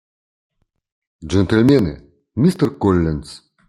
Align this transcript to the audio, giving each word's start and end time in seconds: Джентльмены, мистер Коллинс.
Джентльмены, 1.23 2.11
мистер 2.35 2.71
Коллинс. 2.71 3.43